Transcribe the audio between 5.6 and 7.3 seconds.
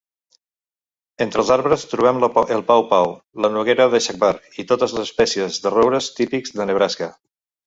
de roures típics de Nebraska.